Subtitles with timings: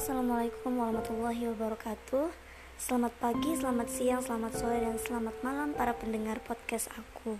[0.00, 2.32] assalamualaikum warahmatullahi wabarakatuh.
[2.80, 7.36] Selamat pagi, selamat siang, selamat sore, dan selamat malam para pendengar podcast aku.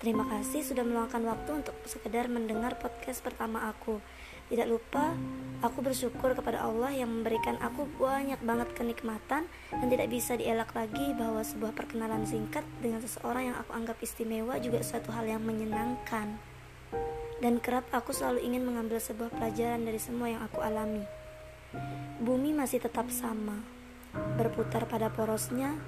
[0.00, 4.00] Terima kasih sudah meluangkan waktu untuk sekedar mendengar podcast pertama aku.
[4.48, 5.12] Tidak lupa,
[5.60, 11.12] aku bersyukur kepada Allah yang memberikan aku banyak banget kenikmatan dan tidak bisa dielak lagi
[11.12, 16.40] bahwa sebuah perkenalan singkat dengan seseorang yang aku anggap istimewa juga suatu hal yang menyenangkan.
[17.44, 21.19] Dan kerap aku selalu ingin mengambil sebuah pelajaran dari semua yang aku alami.
[22.20, 23.62] Bumi masih tetap sama,
[24.34, 25.78] berputar pada porosnya,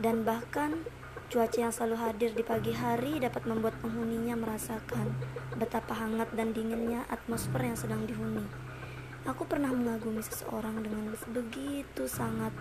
[0.00, 0.82] dan bahkan
[1.28, 5.12] cuaca yang selalu hadir di pagi hari dapat membuat penghuninya merasakan
[5.60, 8.48] betapa hangat dan dinginnya atmosfer yang sedang dihuni.
[9.28, 12.56] Aku pernah mengagumi seseorang dengan begitu sangat,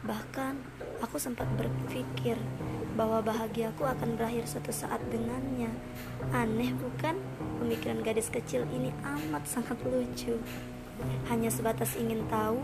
[0.00, 0.56] bahkan
[1.04, 2.40] aku sempat berpikir
[2.96, 5.68] bahwa bahagiaku akan berakhir suatu saat dengannya.
[6.32, 7.20] Aneh bukan?
[7.60, 10.40] Pemikiran gadis kecil ini amat sangat lucu
[11.28, 12.60] hanya sebatas ingin tahu.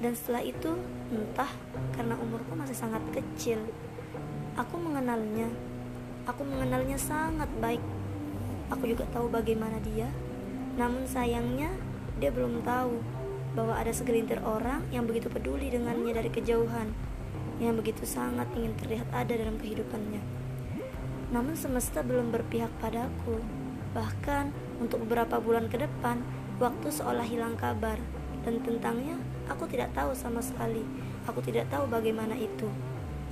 [0.00, 0.80] Dan setelah itu
[1.12, 1.50] entah
[1.92, 3.60] karena umurku masih sangat kecil
[4.60, 5.48] aku mengenalnya.
[6.28, 7.80] Aku mengenalnya sangat baik.
[8.68, 10.12] Aku juga tahu bagaimana dia.
[10.76, 11.72] Namun sayangnya
[12.20, 13.00] dia belum tahu
[13.56, 16.94] bahwa ada segelintir orang yang begitu peduli dengannya dari kejauhan
[17.58, 20.22] yang begitu sangat ingin terlihat ada dalam kehidupannya.
[21.34, 23.42] Namun semesta belum berpihak padaku.
[23.90, 26.22] Bahkan untuk beberapa bulan ke depan
[26.60, 27.96] Waktu seolah hilang kabar,
[28.44, 29.16] dan tentangnya
[29.48, 30.84] aku tidak tahu sama sekali.
[31.24, 32.68] Aku tidak tahu bagaimana itu.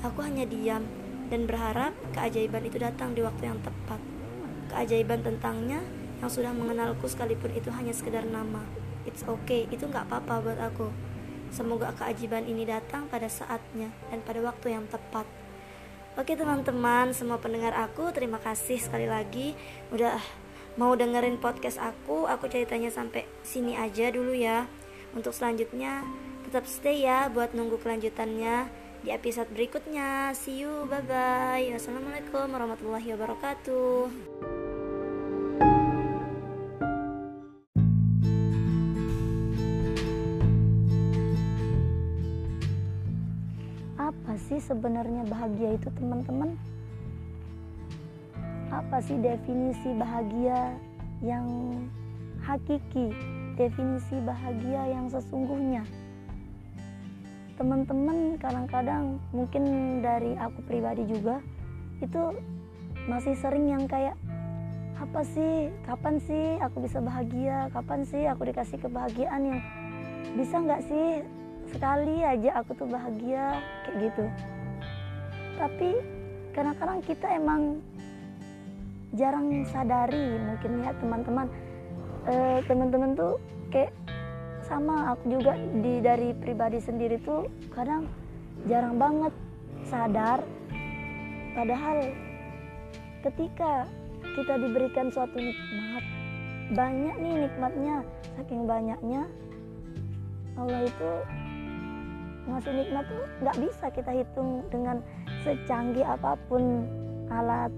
[0.00, 0.88] Aku hanya diam
[1.28, 4.00] dan berharap keajaiban itu datang di waktu yang tepat.
[4.72, 5.84] Keajaiban tentangnya
[6.24, 8.64] yang sudah mengenalku sekalipun itu hanya sekedar nama.
[9.04, 10.88] It's okay, itu nggak apa-apa buat aku.
[11.52, 15.28] Semoga keajaiban ini datang pada saatnya dan pada waktu yang tepat.
[16.16, 19.54] Oke teman-teman, semua pendengar aku, terima kasih sekali lagi
[19.94, 20.18] udah
[20.78, 24.70] mau dengerin podcast aku aku ceritanya sampai sini aja dulu ya.
[25.10, 26.06] Untuk selanjutnya
[26.46, 28.70] tetap stay ya buat nunggu kelanjutannya
[29.02, 30.30] di episode berikutnya.
[30.38, 34.06] See you bye bye wassalamualaikum warahmatullahi wabarakatuh.
[43.98, 46.55] Apa sih sebenarnya bahagia itu teman-teman
[48.68, 50.77] apa sih definisi bahagia
[51.24, 51.48] yang
[52.45, 53.11] hakiki,
[53.56, 55.83] definisi bahagia yang sesungguhnya.
[57.58, 59.64] Teman-teman kadang-kadang mungkin
[60.05, 61.42] dari aku pribadi juga
[61.98, 62.39] itu
[63.11, 64.14] masih sering yang kayak
[64.98, 69.61] apa sih, kapan sih aku bisa bahagia, kapan sih aku dikasih kebahagiaan yang
[70.36, 71.23] bisa nggak sih
[71.73, 74.24] sekali aja aku tuh bahagia kayak gitu.
[75.58, 75.90] Tapi
[76.55, 77.83] kadang-kadang kita emang
[79.17, 81.46] jarang sadari mungkin ya teman-teman.
[82.29, 82.35] E,
[82.69, 83.41] teman-teman tuh
[83.73, 83.95] kayak
[84.67, 88.05] sama aku juga di dari pribadi sendiri tuh kadang
[88.68, 89.33] jarang banget
[89.89, 90.45] sadar.
[91.57, 92.13] Padahal
[93.24, 93.89] ketika
[94.36, 96.05] kita diberikan suatu nikmat
[96.77, 98.05] banyak nih nikmatnya
[98.36, 99.24] saking banyaknya
[100.58, 101.11] Allah itu
[102.48, 105.01] ngasih nikmat tuh nggak bisa kita hitung dengan
[105.42, 106.85] secanggih apa pun
[107.33, 107.73] alat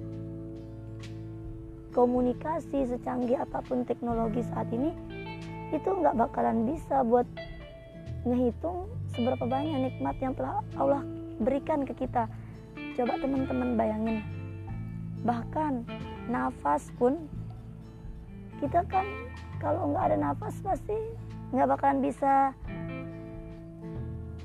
[1.90, 4.94] komunikasi secanggih apa pun teknologi saat ini
[5.70, 7.26] itu nggak bakalan bisa buat
[8.26, 11.02] ngehitung seberapa banyak nikmat yang telah Allah
[11.40, 12.28] berikan ke kita.
[12.98, 14.18] Coba teman-teman bayangin
[15.20, 15.84] bahkan
[16.32, 17.20] nafas pun
[18.60, 19.04] kita kan
[19.60, 20.96] kalau nggak ada nafas pasti
[21.52, 22.52] nggak bakalan bisa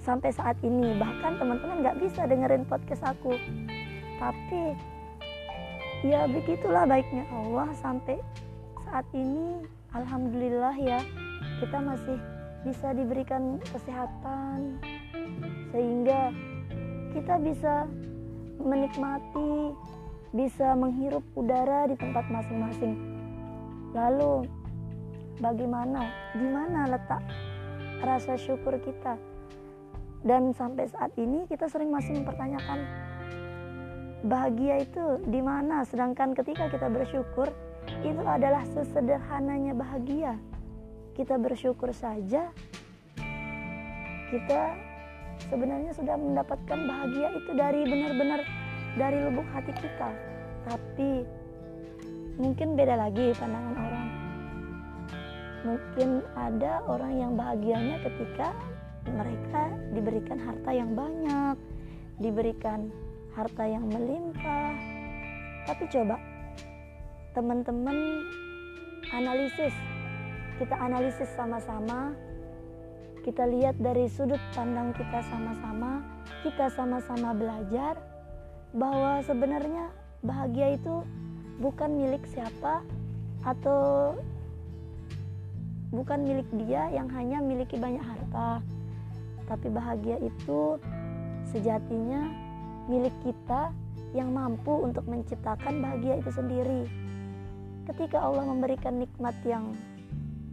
[0.06, 0.96] sampai saat ini.
[0.96, 3.34] Bahkan teman-teman nggak bisa dengerin podcast aku.
[4.22, 4.95] Tapi
[6.06, 8.22] ya begitulah baiknya Allah sampai
[8.86, 9.66] saat ini.
[9.96, 11.00] Alhamdulillah ya
[11.64, 12.20] kita masih
[12.68, 14.78] bisa diberikan kesehatan
[15.72, 16.36] sehingga
[17.16, 17.88] kita bisa
[18.60, 19.72] menikmati
[20.36, 23.00] bisa menghirup udara di tempat masing-masing.
[23.96, 24.44] Lalu
[25.40, 27.24] bagaimana di mana letak
[28.04, 29.16] rasa syukur kita?
[30.26, 32.84] Dan sampai saat ini kita sering masih mempertanyakan
[34.24, 35.84] bahagia itu di mana?
[35.84, 37.52] Sedangkan ketika kita bersyukur
[38.06, 40.40] itu adalah sesederhananya bahagia.
[41.16, 42.52] Kita bersyukur saja
[44.30, 44.74] kita
[45.48, 48.42] sebenarnya sudah mendapatkan bahagia itu dari benar-benar
[48.98, 50.10] dari lubuk hati kita.
[50.66, 51.10] Tapi
[52.42, 54.08] mungkin beda lagi pandangan orang.
[55.66, 58.54] Mungkin ada orang yang bahagianya ketika
[59.10, 61.58] mereka diberikan harta yang banyak
[62.18, 62.90] diberikan
[63.36, 64.74] harta yang melimpah.
[65.68, 66.18] Tapi coba
[67.36, 68.24] teman-teman
[69.12, 69.76] analisis.
[70.56, 72.16] Kita analisis sama-sama
[73.26, 76.06] kita lihat dari sudut pandang kita sama-sama
[76.46, 77.98] kita sama-sama belajar
[78.78, 79.90] bahwa sebenarnya
[80.22, 81.02] bahagia itu
[81.58, 82.86] bukan milik siapa
[83.42, 84.14] atau
[85.90, 88.62] bukan milik dia yang hanya memiliki banyak harta
[89.50, 90.78] tapi bahagia itu
[91.50, 92.30] sejatinya
[92.86, 93.74] milik kita
[94.16, 96.88] yang mampu untuk menciptakan bahagia itu sendiri.
[97.86, 99.76] Ketika Allah memberikan nikmat yang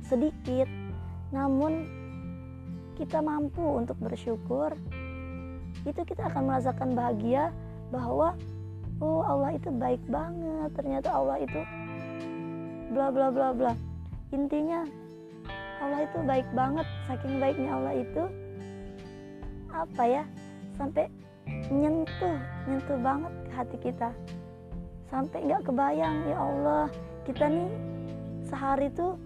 [0.05, 0.69] sedikit
[1.33, 1.89] namun
[2.99, 4.77] kita mampu untuk bersyukur
[5.89, 7.49] itu kita akan merasakan bahagia
[7.89, 8.37] bahwa
[9.01, 11.61] oh Allah itu baik banget ternyata Allah itu
[12.93, 13.73] bla bla bla bla.
[14.35, 14.85] Intinya
[15.81, 18.23] Allah itu baik banget saking baiknya Allah itu
[19.73, 20.23] apa ya
[20.77, 21.09] sampai
[21.73, 22.39] nyentuh
[22.69, 24.11] nyentuh banget hati kita.
[25.13, 26.87] Sampai nggak kebayang ya Allah
[27.29, 27.71] kita nih
[28.49, 29.17] sehari tuh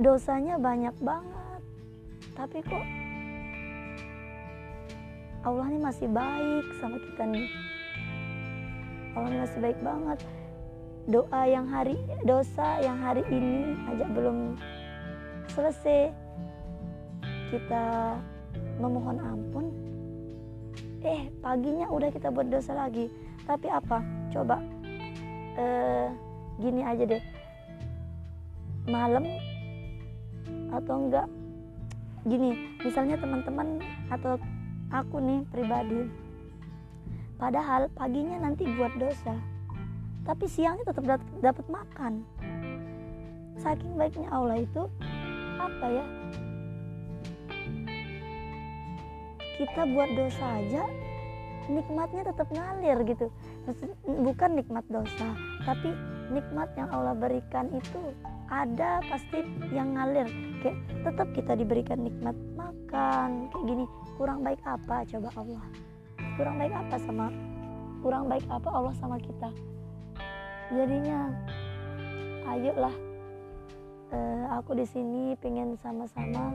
[0.00, 1.60] dosanya banyak banget.
[2.32, 2.86] Tapi kok
[5.42, 7.48] Allah ini masih baik sama kita nih.
[9.12, 10.18] Allah masih baik banget.
[11.10, 14.54] Doa yang hari dosa yang hari ini aja belum
[15.50, 16.14] selesai.
[17.52, 18.16] Kita
[18.80, 19.91] memohon ampun
[21.02, 23.10] eh paginya udah kita buat dosa lagi.
[23.42, 23.98] Tapi apa?
[24.30, 24.62] Coba.
[25.58, 26.06] Eh,
[26.62, 27.22] gini aja deh.
[28.86, 29.26] Malam
[30.72, 31.28] atau enggak?
[32.22, 34.38] Gini misalnya teman-teman atau
[34.94, 36.06] aku nih pribadi.
[37.36, 39.34] Padahal paginya nanti buat dosa.
[40.22, 42.22] Tapi siangnya tetap dapat makan.
[43.58, 44.86] Saking baiknya Allah itu
[45.58, 46.06] apa ya
[49.60, 50.84] kita buat dosa aja
[51.70, 53.26] nikmatnya tetap ngalir gitu.
[54.06, 55.28] Bukan nikmat dosa
[55.62, 55.94] tapi
[56.34, 58.00] nikmat yang Allah berikan itu
[58.50, 60.26] ada pasti yang ngalir.
[60.60, 60.76] Kayak
[61.06, 63.84] tetap kita diberikan nikmat makan kayak gini.
[64.18, 65.06] Kurang baik apa?
[65.08, 65.64] Coba Allah.
[66.36, 67.26] Kurang baik apa sama
[68.02, 69.48] kurang baik apa Allah sama kita?
[70.74, 71.30] Jadinya
[72.50, 72.94] ayolah
[74.10, 76.52] uh, aku di sini pengen sama-sama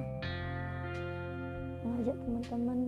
[1.88, 2.80] mengajak teman-teman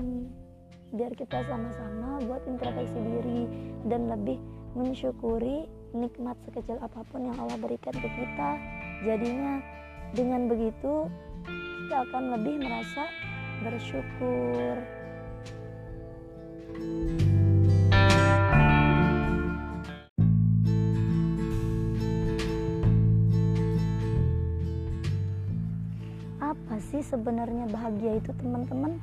[0.92, 3.42] biar kita sama-sama buat introspeksi diri
[3.88, 4.42] dan lebih
[4.76, 8.52] mensyukuri nikmat sekecil apa pun yang Allah berikan ke kita.
[9.08, 9.64] Jadinya
[10.12, 11.08] dengan begitu
[11.88, 13.08] kita akan lebih merasa
[13.64, 14.76] bersyukur.
[16.80, 17.29] apa
[27.00, 29.00] sih sebenarnya bahagia itu teman-teman?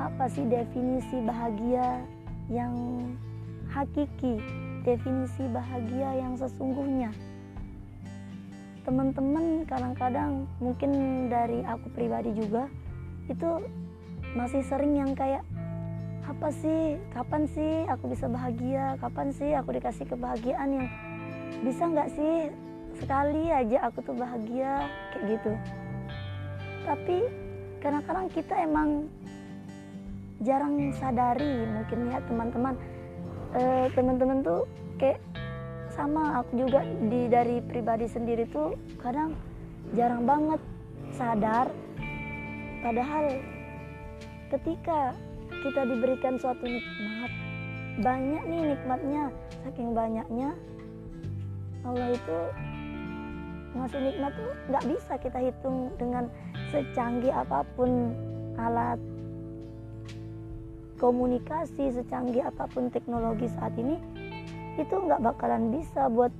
[0.00, 2.00] Apa sih definisi bahagia
[2.48, 2.72] yang
[3.68, 4.40] hakiki,
[4.80, 7.12] definisi bahagia yang sesungguhnya.
[8.88, 12.64] Teman-teman kadang-kadang mungkin dari aku pribadi juga
[13.28, 13.60] itu
[14.32, 15.44] masih sering yang kayak
[16.24, 20.80] apa sih, kapan sih aku bisa bahagia, kapan sih aku dikasih kebahagiaan?
[20.80, 20.88] Yang
[21.60, 22.48] bisa nggak sih
[22.98, 25.52] sekali aja aku tuh bahagia kayak gitu.
[26.84, 27.18] Tapi
[27.80, 28.88] kadang-kadang kita emang
[30.44, 32.74] jarang sadari mungkin ya teman-teman.
[33.54, 34.66] Uh, teman-teman tuh
[34.98, 35.22] kayak
[35.94, 39.38] sama aku juga di dari pribadi sendiri tuh kadang
[39.94, 40.60] jarang banget
[41.14, 41.70] sadar.
[42.82, 43.38] Padahal
[44.50, 45.14] ketika
[45.62, 47.32] kita diberikan suatu nikmat
[48.02, 49.24] banyak nih nikmatnya.
[49.64, 50.52] Saking banyaknya
[51.88, 52.38] Allah itu
[53.74, 56.30] ngasih nikmat tuh nggak bisa kita hitung dengan
[56.70, 58.14] secanggih apa pun
[58.54, 58.98] alat
[61.02, 63.98] komunikasi secanggih apa pun teknologi saat ini
[64.78, 66.30] itu nggak bakalan bisa buat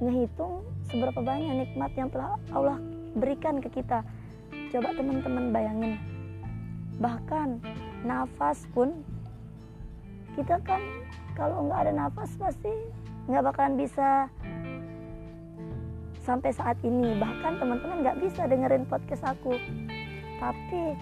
[0.00, 2.78] ngehitung seberapa banyak nikmat yang telah Allah
[3.14, 4.02] berikan ke kita.
[4.74, 5.94] Coba teman-teman bayangin
[6.98, 7.58] bahkan
[8.06, 8.94] nafas pun
[10.38, 10.78] kita kan
[11.34, 12.70] kalau nggak ada nafas pasti
[13.26, 14.30] nggak bakalan bisa
[16.24, 17.14] sampai saat ini.
[17.20, 19.54] Bahkan teman-teman nggak bisa dengerin podcast aku.
[20.40, 20.96] Tapi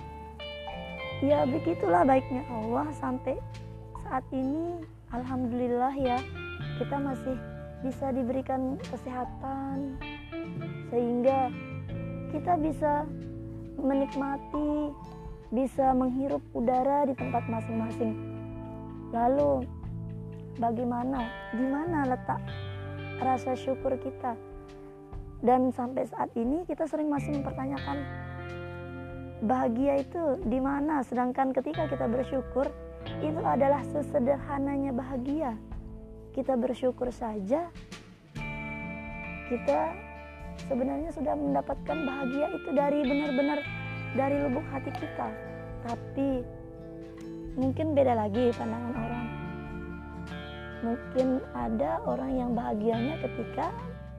[1.23, 3.39] ya begitulah baiknya Allah sampai
[4.03, 4.83] saat ini.
[5.15, 6.19] Alhamdulillah ya
[6.83, 7.39] kita masih
[7.87, 9.97] bisa diberikan kesehatan.
[10.91, 11.49] Sehingga
[12.35, 13.07] kita bisa
[13.79, 14.93] menikmati
[15.53, 18.17] bisa menghirup udara di tempat masing-masing.
[19.13, 19.69] Lalu
[20.57, 22.41] bagaimana di mana letak
[23.21, 24.33] rasa syukur kita
[25.43, 27.99] dan sampai saat ini kita sering masih mempertanyakan
[29.43, 31.03] bahagia itu di mana?
[31.03, 32.71] Sedangkan ketika kita bersyukur
[33.19, 35.59] itu adalah sesederhananya bahagia.
[36.33, 37.69] Kita bersyukur saja
[39.51, 39.93] kita
[40.65, 43.59] sebenarnya sudah mendapatkan bahagia itu dari benar-benar
[44.15, 45.29] dari lubuk hati kita.
[45.83, 46.47] Tapi
[47.59, 49.27] mungkin beda lagi pandangan orang.
[50.83, 53.71] Mungkin ada orang yang bahagianya ketika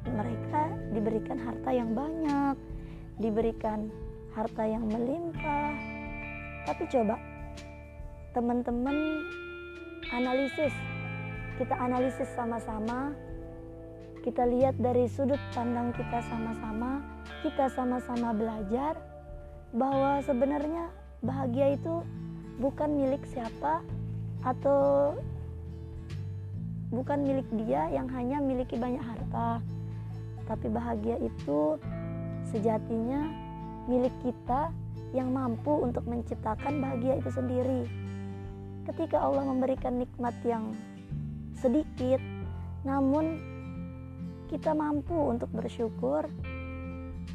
[0.07, 2.55] mereka diberikan harta yang banyak
[3.21, 3.89] diberikan
[4.33, 5.73] harta yang melimpah.
[6.65, 7.15] Tapi coba
[8.33, 9.21] teman-teman
[10.09, 10.73] analisis.
[11.59, 13.13] Kita analisis sama-sama.
[14.23, 17.03] Kita lihat dari sudut pandang kita sama-sama.
[17.43, 18.97] Kita sama-sama belajar
[19.75, 20.89] bahwa sebenarnya
[21.21, 22.01] bahagia itu
[22.57, 23.83] bukan milik siapa
[24.43, 25.13] atau
[26.93, 29.59] bukan milik dia yang hanya miliki banyak harta
[30.47, 31.79] tapi bahagia itu
[32.51, 33.27] sejatinya
[33.87, 34.71] milik kita
[35.13, 37.81] yang mampu untuk menciptakan bahagia itu sendiri.
[38.83, 40.75] Ketika Allah memberikan nikmat yang
[41.55, 42.19] sedikit
[42.83, 43.39] namun
[44.51, 46.27] kita mampu untuk bersyukur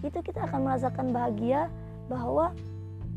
[0.05, 1.73] itu kita akan merasakan bahagia
[2.07, 2.53] bahwa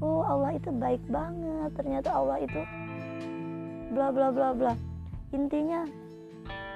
[0.02, 1.70] oh Allah itu baik banget.
[1.78, 2.62] Ternyata Allah itu
[3.92, 4.74] bla bla bla bla.
[5.36, 5.86] Intinya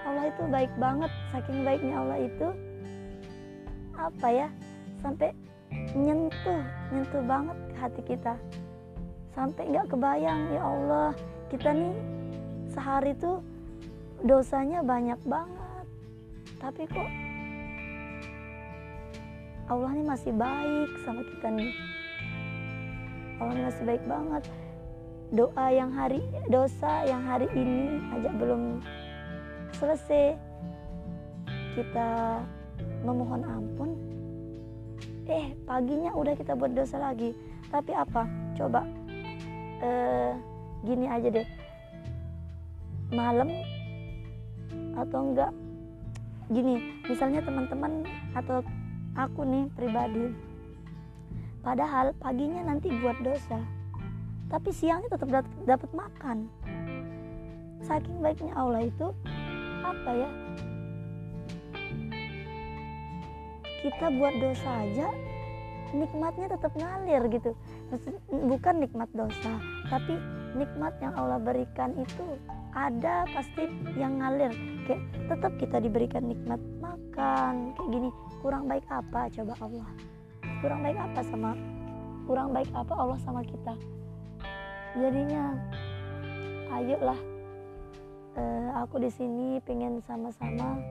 [0.05, 1.11] Allah itu baik banget.
[1.33, 2.47] Saking baiknya Allah itu
[4.05, 4.47] apa ya
[5.01, 5.33] sampai
[5.97, 8.33] nyentuh nyentuh banget ke hati kita.
[9.33, 11.11] Sampai nggak kebayang ya Allah
[11.51, 11.95] kita nih
[12.71, 13.41] sehari tuh
[14.21, 15.85] dosanya banyak banget.
[16.61, 17.09] Tapi kok
[19.65, 21.73] Allah ini masih baik sama kita nih.
[23.41, 24.43] Allah masih baik banget.
[25.33, 28.79] Doa yang hari dosa yang hari ini aja belum
[29.75, 30.37] selesai.
[31.75, 32.39] Kita
[33.05, 33.89] memohon ampun.
[35.29, 37.37] Eh paginya udah kita buat dosa lagi.
[37.69, 38.25] Tapi apa?
[38.57, 38.81] Coba
[39.85, 40.33] eh,
[40.81, 41.47] gini aja deh.
[43.13, 43.53] Malam
[44.97, 45.51] atau enggak
[46.49, 46.77] gini
[47.09, 48.05] misalnya teman-teman
[48.37, 48.61] atau
[49.17, 50.29] aku nih pribadi
[51.65, 53.59] padahal paginya nanti buat dosa
[54.45, 55.29] tapi siangnya tetap
[55.65, 56.45] dapat makan.
[57.81, 59.09] Saking baiknya Allah itu
[59.85, 60.29] apa ya
[63.85, 65.13] kita buat dosa aja
[65.93, 67.53] nikmatnya tetap ngalir gitu.
[68.33, 69.61] Bukan nikmat dosa
[69.93, 70.17] tapi
[70.57, 72.25] nikmat yang Allah berikan itu
[72.73, 74.49] ada pasti yang ngalir.
[74.89, 78.09] Kayak tetap kita diberikan nikmat makan kayak gini.
[78.41, 79.29] Kurang baik apa?
[79.29, 79.89] Coba Allah.
[80.65, 81.53] Kurang baik apa sama
[82.25, 83.77] kurang baik apa Allah sama kita?
[84.97, 85.53] Jadinya
[86.73, 87.19] ayolah
[88.33, 90.81] uh, aku di sini pengen sama-sama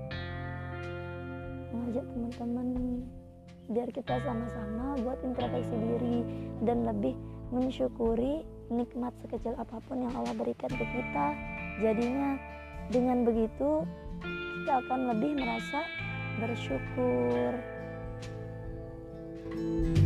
[1.75, 2.69] ngajak teman-teman
[3.73, 6.19] biar kita sama-sama buat introspeksi diri
[6.63, 7.17] dan lebih
[7.51, 11.27] mensyukuri nikmat sekecil apa pun yang Allah berikan ke kita.
[11.81, 12.37] Jadinya
[12.93, 13.83] dengan begitu
[14.65, 15.85] kita akan lebih merasa
[16.41, 17.53] bersyukur.
[19.55, 20.04] thank you